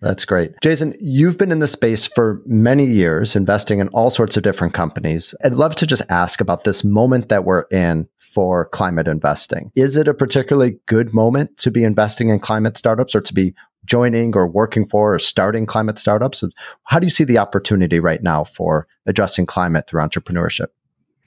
[0.00, 0.52] That's great.
[0.62, 4.72] Jason, you've been in the space for many years, investing in all sorts of different
[4.72, 5.34] companies.
[5.44, 9.70] I'd love to just ask about this moment that we're in for climate investing.
[9.74, 13.54] Is it a particularly good moment to be investing in climate startups or to be
[13.84, 16.42] joining or working for or starting climate startups?
[16.84, 20.68] How do you see the opportunity right now for addressing climate through entrepreneurship?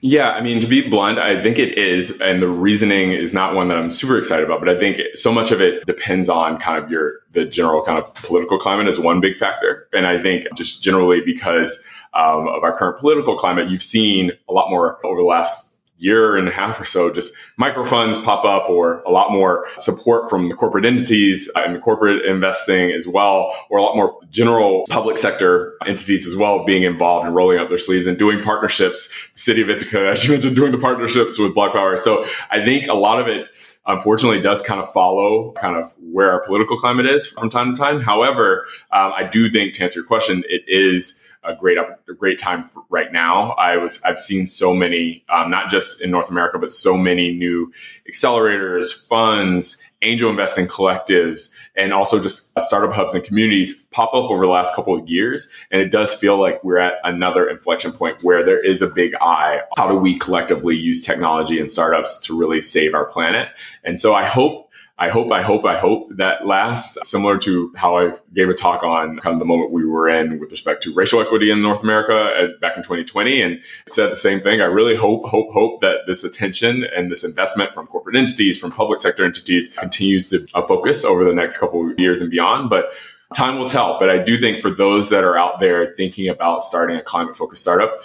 [0.00, 2.20] Yeah, I mean, to be blunt, I think it is.
[2.20, 5.32] And the reasoning is not one that I'm super excited about, but I think so
[5.32, 9.00] much of it depends on kind of your, the general kind of political climate is
[9.00, 9.88] one big factor.
[9.92, 11.84] And I think just generally because
[12.14, 15.67] um, of our current political climate, you've seen a lot more over the last
[15.98, 19.66] year and a half or so, just micro funds pop up or a lot more
[19.78, 24.18] support from the corporate entities and the corporate investing as well, or a lot more
[24.30, 28.42] general public sector entities as well being involved and rolling up their sleeves and doing
[28.42, 29.08] partnerships.
[29.32, 31.98] The city of Ithaca, as you mentioned, doing the partnerships with BlocPower.
[31.98, 33.46] So I think a lot of it
[33.86, 37.80] unfortunately does kind of follow kind of where our political climate is from time to
[37.80, 38.00] time.
[38.00, 42.38] However, um, I do think to answer your question, it is a great a great
[42.38, 43.52] time right now.
[43.52, 47.32] I was I've seen so many, um, not just in North America, but so many
[47.32, 47.72] new
[48.10, 54.44] accelerators, funds, angel investing collectives, and also just startup hubs and communities pop up over
[54.44, 55.50] the last couple of years.
[55.70, 59.14] And it does feel like we're at another inflection point where there is a big
[59.20, 59.60] eye.
[59.76, 63.48] How do we collectively use technology and startups to really save our planet?
[63.84, 64.67] And so I hope
[65.00, 68.82] I hope, I hope, I hope that lasts, similar to how I gave a talk
[68.82, 71.84] on kind of the moment we were in with respect to racial equity in North
[71.84, 74.60] America at, back in 2020 and said the same thing.
[74.60, 78.72] I really hope, hope, hope that this attention and this investment from corporate entities, from
[78.72, 82.68] public sector entities continues to uh, focus over the next couple of years and beyond.
[82.68, 82.92] But
[83.32, 84.00] time will tell.
[84.00, 87.36] But I do think for those that are out there thinking about starting a climate
[87.36, 88.00] focused startup,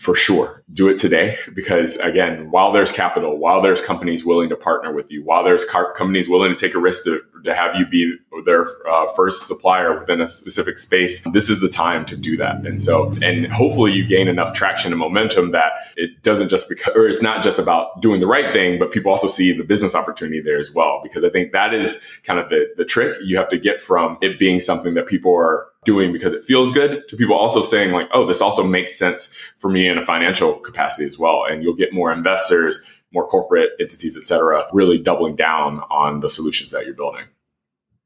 [0.00, 0.64] for sure.
[0.72, 5.10] Do it today because again while there's capital while there's companies willing to partner with
[5.10, 8.16] you while there's car- companies willing to take a risk to, to have you be
[8.46, 12.64] their uh, first supplier within a specific space this is the time to do that.
[12.64, 16.96] And so and hopefully you gain enough traction and momentum that it doesn't just become
[16.96, 19.94] or it's not just about doing the right thing but people also see the business
[19.94, 21.00] opportunity there as well.
[21.02, 24.16] Because i think that is kind of the, the trick you have to get from
[24.22, 27.92] it being something that people are doing because it feels good to people also saying
[27.92, 31.44] like, oh, this also makes sense for me in a financial capacity as well.
[31.48, 36.28] And you'll get more investors, more corporate entities, et cetera, really doubling down on the
[36.28, 37.24] solutions that you're building.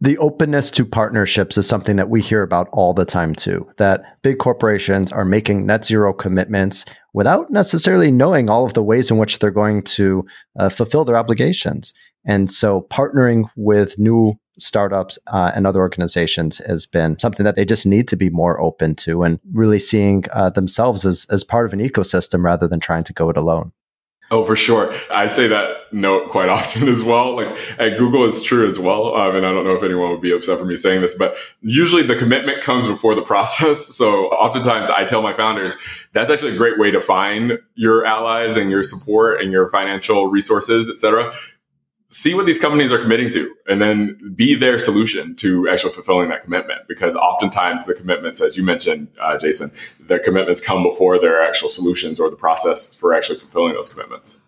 [0.00, 3.66] The openness to partnerships is something that we hear about all the time too.
[3.78, 9.10] That big corporations are making net zero commitments without necessarily knowing all of the ways
[9.10, 10.26] in which they're going to
[10.58, 11.94] uh, fulfill their obligations.
[12.26, 17.64] And so partnering with new startups uh, and other organizations has been something that they
[17.64, 21.66] just need to be more open to and really seeing uh, themselves as, as part
[21.66, 23.72] of an ecosystem rather than trying to go it alone.
[24.30, 24.92] Oh, for sure.
[25.10, 27.36] I say that note quite often as well.
[27.36, 29.14] Like at Google, it's true as well.
[29.14, 31.36] Um, and I don't know if anyone would be upset for me saying this, but
[31.60, 33.86] usually the commitment comes before the process.
[33.94, 35.76] So oftentimes I tell my founders,
[36.12, 40.28] that's actually a great way to find your allies and your support and your financial
[40.28, 41.32] resources, et cetera
[42.14, 46.28] see what these companies are committing to and then be their solution to actually fulfilling
[46.28, 46.86] that commitment.
[46.86, 49.70] Because oftentimes the commitments as you mentioned uh, jason
[50.06, 54.38] the commitments come before their actual solutions or the process for actually fulfilling those commitments.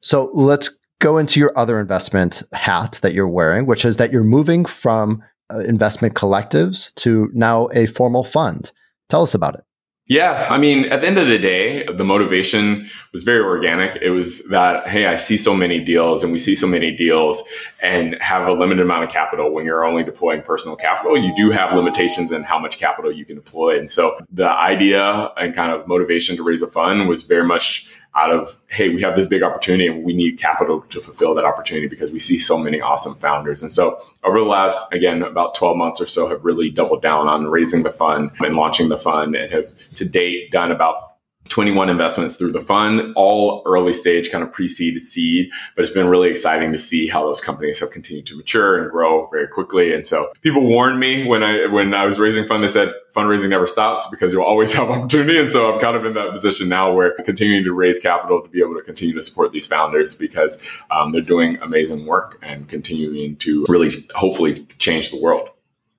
[0.00, 4.22] So let's go into your other investment hat that you're wearing which is that you're
[4.22, 8.70] moving from uh, investment collectives to now a formal fund.
[9.08, 9.64] Tell us about it
[10.06, 13.96] yeah, I mean, at the end of the day, the motivation was very organic.
[14.02, 17.42] It was that, hey, I see so many deals and we see so many deals
[17.80, 21.16] and have a limited amount of capital when you're only deploying personal capital.
[21.16, 23.78] You do have limitations in how much capital you can deploy.
[23.78, 27.88] And so the idea and kind of motivation to raise a fund was very much
[28.14, 31.44] out of, hey, we have this big opportunity and we need capital to fulfill that
[31.44, 33.62] opportunity because we see so many awesome founders.
[33.62, 37.26] And so over the last, again, about 12 months or so have really doubled down
[37.26, 41.11] on raising the fund and launching the fund and have to date done about
[41.52, 45.50] 21 investments through the fund, all early stage, kind of pre-seed seed.
[45.76, 48.90] But it's been really exciting to see how those companies have continued to mature and
[48.90, 49.92] grow very quickly.
[49.92, 53.50] And so people warned me when I when I was raising fund, they said fundraising
[53.50, 55.38] never stops because you'll always have opportunity.
[55.38, 58.40] And so I'm kind of in that position now where I'm continuing to raise capital
[58.40, 62.38] to be able to continue to support these founders because um, they're doing amazing work
[62.40, 65.50] and continuing to really hopefully change the world.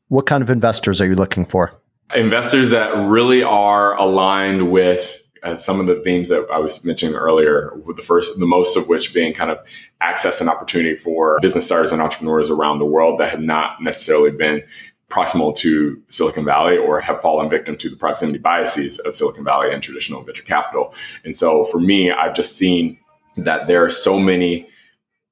[0.07, 1.79] What kind of investors are you looking for?
[2.15, 7.15] Investors that really are aligned with as some of the themes that I was mentioning
[7.15, 9.59] earlier, with the first, the most of which being kind of
[10.01, 14.31] access and opportunity for business starters and entrepreneurs around the world that have not necessarily
[14.31, 14.63] been
[15.09, 19.71] proximal to Silicon Valley or have fallen victim to the proximity biases of Silicon Valley
[19.71, 20.95] and traditional venture capital.
[21.23, 22.97] And so for me, I've just seen
[23.35, 24.67] that there are so many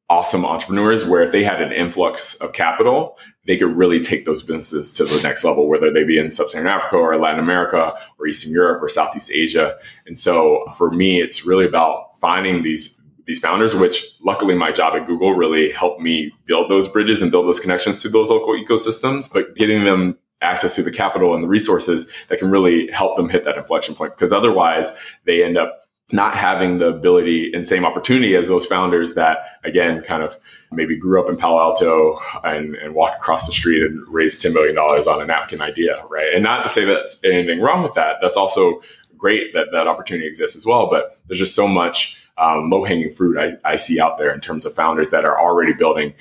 [0.09, 4.43] awesome entrepreneurs where if they had an influx of capital, they could really take those
[4.43, 8.27] businesses to the next level, whether they be in sub-Saharan Africa or Latin America or
[8.27, 9.75] Eastern Europe or Southeast Asia.
[10.05, 14.95] And so for me, it's really about finding these these founders, which luckily my job
[14.95, 18.53] at Google really helped me build those bridges and build those connections to those local
[18.55, 23.15] ecosystems, but getting them access to the capital and the resources that can really help
[23.15, 24.15] them hit that inflection point.
[24.15, 24.91] Because otherwise
[25.25, 25.80] they end up
[26.13, 30.37] not having the ability and same opportunity as those founders that again kind of
[30.71, 34.53] maybe grew up in palo alto and, and walked across the street and raised $10
[34.53, 36.33] million on a napkin idea right?
[36.33, 38.17] And not to say that's anything wrong with that.
[38.21, 38.81] That's also
[39.17, 43.37] great that that opportunity exists as well but there's just so much um, low-hanging fruit
[43.37, 46.13] I, I see out there in terms of founders that are already building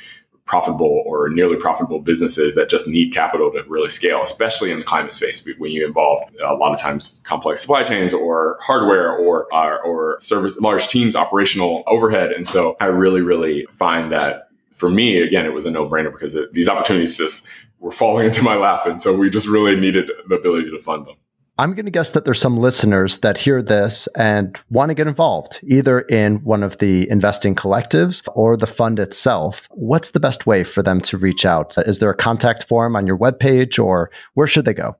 [0.50, 4.84] profitable or nearly profitable businesses that just need capital to really scale, especially in the
[4.84, 9.46] climate space when you involve a lot of times complex supply chains or hardware or
[9.54, 12.32] uh, or service large teams operational overhead.
[12.32, 16.10] And so I really really find that for me again it was a no brainer
[16.10, 17.46] because it, these opportunities just
[17.78, 21.06] were falling into my lap, and so we just really needed the ability to fund
[21.06, 21.14] them.
[21.61, 25.07] I'm going to guess that there's some listeners that hear this and want to get
[25.07, 29.68] involved, either in one of the investing collectives or the fund itself.
[29.73, 31.77] What's the best way for them to reach out?
[31.77, 34.96] Is there a contact form on your webpage or where should they go?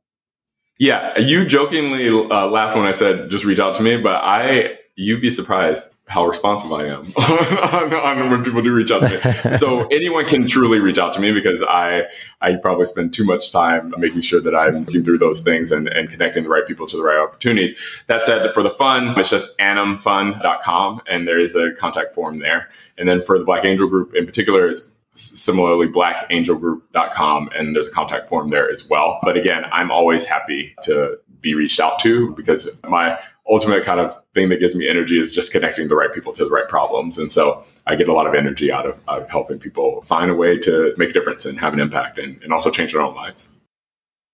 [0.79, 4.77] Yeah, you jokingly uh, laughed when I said just reach out to me, but I
[4.97, 9.09] you'd be surprised how responsive I am on, on, when people do reach out to
[9.09, 9.59] me.
[9.59, 12.03] so anyone can truly reach out to me because I
[12.41, 15.87] I probably spend too much time making sure that I'm looking through those things and,
[15.87, 17.81] and connecting the right people to the right opportunities.
[18.09, 22.69] That said, for the fund, it's just animfund.com and there is a contact form there.
[22.99, 27.93] And then for the Black Angel Group in particular, it's similarly blackangelgroup.com and there's a
[27.93, 29.21] contact form there as well.
[29.23, 33.19] But again, I'm always happy to be reached out to because my
[33.51, 36.45] ultimate kind of thing that gives me energy is just connecting the right people to
[36.45, 37.19] the right problems.
[37.19, 40.35] And so I get a lot of energy out of, of helping people find a
[40.35, 43.15] way to make a difference and have an impact and, and also change their own
[43.15, 43.49] lives.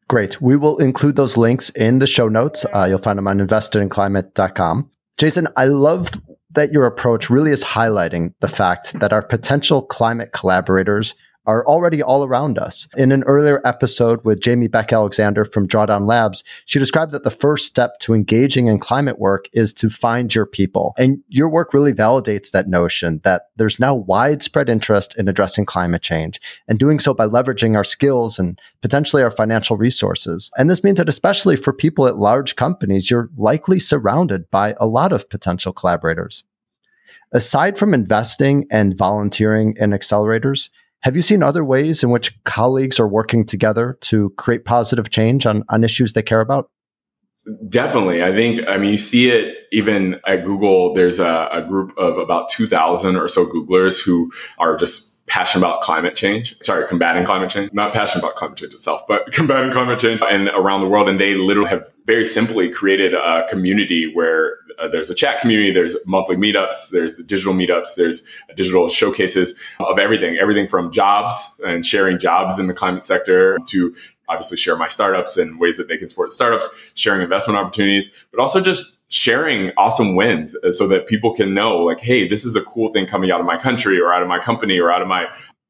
[0.09, 0.41] Great.
[0.41, 2.65] We will include those links in the show notes.
[2.73, 4.91] Uh, you'll find them on investedinclimate.com.
[5.19, 6.11] Jason, I love
[6.51, 11.15] that your approach really is highlighting the fact that our potential climate collaborators
[11.47, 12.89] are already all around us.
[12.97, 17.31] In an earlier episode with Jamie Beck Alexander from Drawdown Labs, she described that the
[17.31, 20.95] first step to engaging in climate work is to find your people.
[20.99, 26.03] And your work really validates that notion that there's now widespread interest in addressing climate
[26.03, 30.51] change and doing so by leveraging our skills and potentially our financial resources.
[30.57, 34.87] And this means that especially for people at large companies, you're likely surrounded by a
[34.87, 36.45] lot of potential collaborators.
[37.33, 40.71] Aside from investing and volunteering in accelerators,
[41.03, 45.47] have you seen other ways in which colleagues are working together to create positive change
[45.47, 46.71] on, on issues they care about?
[47.69, 48.25] Definitely.
[48.25, 50.95] I think, I mean, you see it even at Google.
[50.95, 55.81] There's a, a group of about 2,000 or so Googlers who are just passionate about
[55.81, 56.57] climate change.
[56.63, 57.73] Sorry, combating climate change.
[57.73, 61.09] Not passionate about climate change itself, but combating climate change and around the world.
[61.09, 65.73] And they literally have very simply created a community where uh, there's a chat community,
[65.73, 71.85] there's monthly meetups, there's digital meetups, there's digital showcases of everything, everything from jobs and
[71.85, 73.95] sharing jobs in the climate sector to
[74.29, 78.41] obviously share my startups and ways that they can support startups, sharing investment opportunities, but
[78.41, 82.63] also just sharing awesome wins so that people can know like, hey, this is a
[82.63, 85.07] cool thing coming out of my country or out of my company or out of
[85.07, 85.27] my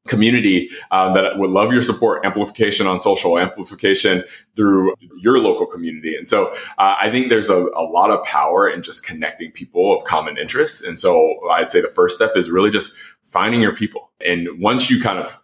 [0.07, 4.23] community uh, that would love your support amplification on social amplification
[4.55, 6.15] through your local community.
[6.15, 9.95] And so uh, i think there's a, a, lot of power in just connecting people
[9.95, 10.83] of common interests.
[10.83, 14.11] And so i'd say the first step is really just finding your people.
[14.25, 15.39] And once you kind of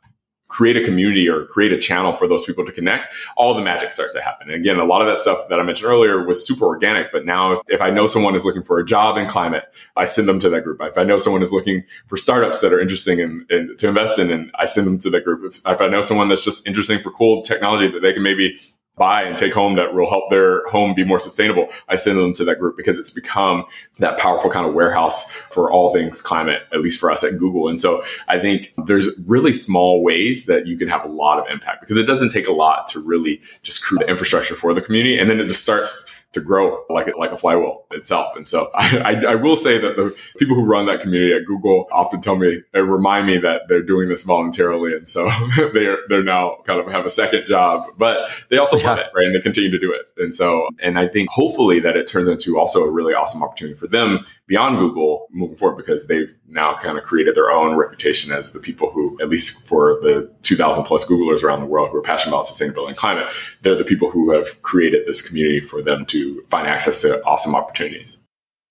[0.53, 3.91] create a community or create a channel for those people to connect, all the magic
[3.91, 4.51] starts to happen.
[4.51, 7.11] And again, a lot of that stuff that I mentioned earlier was super organic.
[7.11, 9.63] But now, if I know someone is looking for a job in climate,
[9.97, 10.79] I send them to that group.
[10.81, 14.19] If I know someone is looking for startups that are interesting in, in to invest
[14.19, 15.41] in, and I send them to that group.
[15.43, 18.55] If, if I know someone that's just interesting for cool technology that they can maybe
[18.95, 22.33] buy and take home that will help their home be more sustainable, I send them
[22.33, 23.65] to that group because it's become
[23.99, 27.67] that powerful kind of warehouse for all things climate, at least for us at Google.
[27.67, 31.51] And so I think there's really small ways that you can have a lot of
[31.51, 34.81] impact because it doesn't take a lot to really just create the infrastructure for the
[34.81, 35.17] community.
[35.17, 38.35] And then it just starts to grow like like a flywheel itself.
[38.35, 41.45] And so I, I, I, will say that the people who run that community at
[41.45, 44.93] Google often tell me, they remind me that they're doing this voluntarily.
[44.93, 45.29] And so
[45.73, 48.89] they're, they're now kind of have a second job, but they also yeah.
[48.89, 49.25] love it, right?
[49.25, 50.01] And they continue to do it.
[50.17, 53.77] And so, and I think hopefully that it turns into also a really awesome opportunity
[53.77, 58.33] for them beyond Google moving forward because they've now kind of created their own reputation
[58.33, 61.97] as the people who, at least for the 2000 plus Googlers around the world who
[61.97, 63.31] are passionate about sustainability and climate,
[63.61, 67.55] they're the people who have created this community for them to find access to awesome
[67.55, 68.19] opportunities.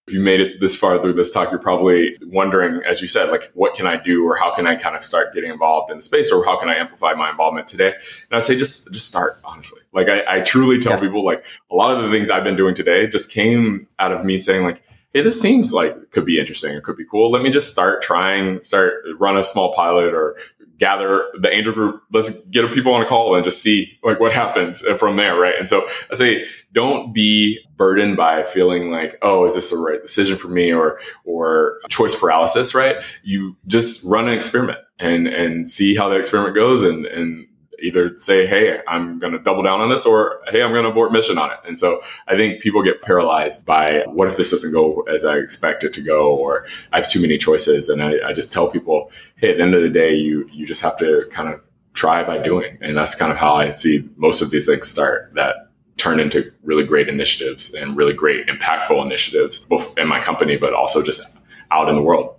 [0.09, 3.31] If you made it this far through this talk, you're probably wondering, as you said,
[3.31, 5.99] like, what can I do or how can I kind of start getting involved in
[5.99, 7.93] the space or how can I amplify my involvement today?
[7.93, 9.81] And I say, just, just start, honestly.
[9.93, 11.01] Like, I, I truly tell yeah.
[11.01, 14.25] people, like, a lot of the things I've been doing today just came out of
[14.25, 14.83] me saying, like,
[15.15, 17.31] hey, this seems like could be interesting or could be cool.
[17.31, 20.37] Let me just start trying, start run a small pilot or
[20.79, 22.03] gather the angel group.
[22.13, 25.39] Let's get people on a call and just see like what happens from there.
[25.39, 25.55] Right.
[25.57, 30.03] And so I say, don't be burdened by feeling like, oh, is this the right
[30.03, 32.75] decision for me or, or choice paralysis.
[32.75, 32.97] Right.
[33.23, 37.47] You just run an experiment and, and see how the experiment goes and, and
[37.83, 40.91] either say, Hey, I'm going to double down on this or Hey, I'm going to
[40.91, 41.59] abort mission on it.
[41.67, 45.37] And so I think people get paralyzed by what if this doesn't go as I
[45.37, 47.89] expect it to go, or I have too many choices.
[47.89, 50.67] And I, I just tell people, Hey, at the end of the day, you, you
[50.67, 51.61] just have to kind of
[51.95, 52.79] try by doing.
[52.81, 55.57] And that's kind of how I see most of these things start that
[55.97, 60.73] turn into really great initiatives and really great impactful initiatives, both in my company, but
[60.75, 61.39] also just
[61.71, 62.35] out in the world.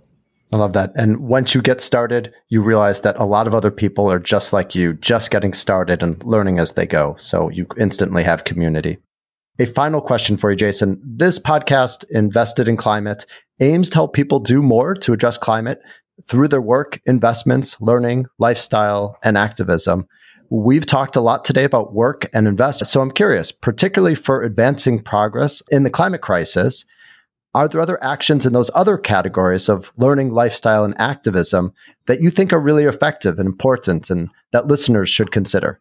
[0.54, 0.92] I love that.
[0.94, 4.52] And once you get started, you realize that a lot of other people are just
[4.52, 7.16] like you, just getting started and learning as they go.
[7.18, 8.98] So you instantly have community.
[9.58, 11.02] A final question for you, Jason.
[11.04, 13.26] This podcast, Invested in Climate,
[13.58, 15.80] aims to help people do more to address climate
[16.28, 20.06] through their work, investments, learning, lifestyle, and activism.
[20.50, 22.86] We've talked a lot today about work and invest.
[22.86, 26.84] So I'm curious, particularly for advancing progress in the climate crisis,
[27.54, 31.72] are there other actions in those other categories of learning, lifestyle, and activism
[32.06, 35.80] that you think are really effective and important and that listeners should consider?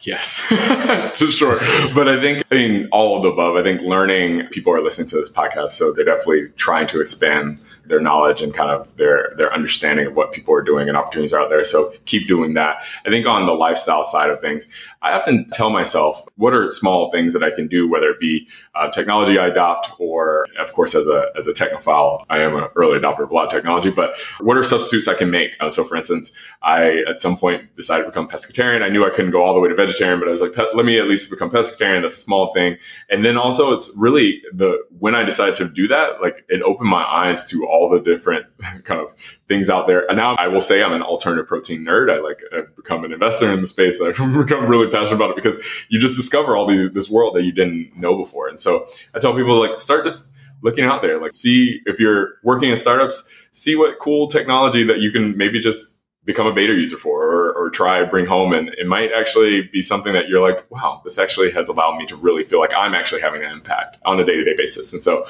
[0.00, 0.46] Yes,
[1.18, 1.58] to sure.
[1.94, 3.56] But I think, I mean, all of the above.
[3.56, 7.62] I think learning, people are listening to this podcast, so they're definitely trying to expand
[7.86, 11.32] their knowledge and kind of their their understanding of what people are doing and opportunities
[11.32, 11.64] are out there.
[11.64, 12.84] So keep doing that.
[13.06, 14.68] I think on the lifestyle side of things,
[15.02, 18.48] I often tell myself what are small things that I can do, whether it be
[18.74, 22.64] uh, technology I adopt or, of course, as a as a technophile, I am an
[22.74, 23.90] early adopter of a lot of technology.
[23.90, 25.56] But what are substitutes I can make?
[25.60, 26.32] Uh, so, for instance,
[26.62, 28.82] I at some point decided to become pescatarian.
[28.82, 30.84] I knew I couldn't go all the way to vegetarian, but I was like, let
[30.84, 32.00] me at least become pescatarian.
[32.02, 32.76] That's a small thing.
[33.10, 36.90] And then also, it's really the when I decided to do that, like it opened
[36.90, 38.46] my eyes to all the different
[38.84, 39.12] kind of
[39.48, 40.06] things out there.
[40.08, 42.10] And now I will say I'm an alternative protein nerd.
[42.10, 44.00] I like I've become an investor in the space.
[44.00, 44.16] I've
[44.46, 47.52] become really passionate about it because you just discover all these this world that you
[47.52, 48.48] didn't know before.
[48.48, 52.34] And so I tell people like start just looking out there, like see if you're
[52.42, 55.94] working in startups, see what cool technology that you can maybe just
[56.24, 59.82] become a beta user for or, or try bring home and it might actually be
[59.82, 62.94] something that you're like wow this actually has allowed me to really feel like i'm
[62.94, 65.26] actually having an impact on a day-to-day basis and so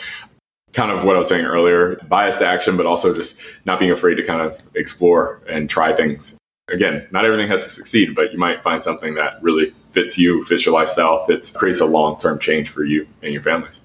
[0.74, 3.90] kind of what I was saying earlier, bias to action, but also just not being
[3.90, 6.38] afraid to kind of explore and try things.
[6.72, 10.44] Again, not everything has to succeed, but you might find something that really fits you,
[10.44, 13.82] fits your lifestyle, fits creates a long term change for you and your families.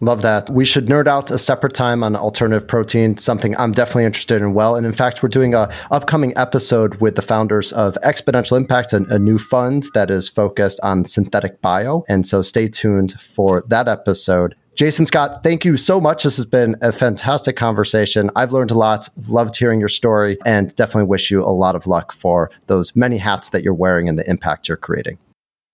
[0.00, 0.50] Love that.
[0.50, 4.52] We should nerd out a separate time on alternative protein, something I'm definitely interested in
[4.52, 4.76] well.
[4.76, 9.06] And in fact, we're doing a upcoming episode with the founders of Exponential Impact, a,
[9.08, 12.04] a new fund that is focused on synthetic bio.
[12.08, 14.54] And so stay tuned for that episode.
[14.76, 16.22] Jason Scott, thank you so much.
[16.22, 18.30] This has been a fantastic conversation.
[18.36, 21.86] I've learned a lot, loved hearing your story, and definitely wish you a lot of
[21.86, 25.16] luck for those many hats that you're wearing and the impact you're creating.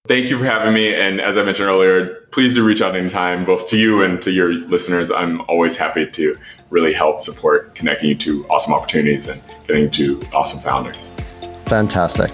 [0.06, 0.94] Thank you for having me.
[0.94, 4.30] And as I mentioned earlier, please do reach out anytime, both to you and to
[4.30, 5.10] your listeners.
[5.10, 6.38] I'm always happy to
[6.70, 11.10] really help support connecting you to awesome opportunities and getting to awesome founders.
[11.66, 12.30] Fantastic.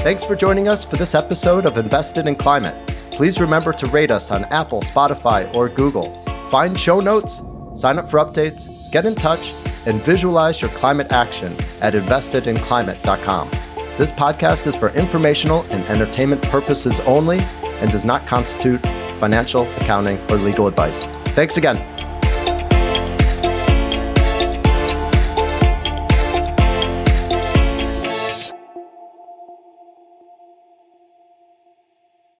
[0.00, 2.76] Thanks for joining us for this episode of Invested in Climate.
[3.18, 6.22] Please remember to rate us on Apple, Spotify, or Google.
[6.50, 7.42] Find show notes,
[7.74, 9.52] sign up for updates, get in touch,
[9.86, 11.52] and visualize your climate action
[11.82, 13.50] at investedinclimate.com.
[13.98, 17.40] This podcast is for informational and entertainment purposes only
[17.80, 18.80] and does not constitute
[19.18, 21.02] financial, accounting, or legal advice.
[21.34, 22.07] Thanks again.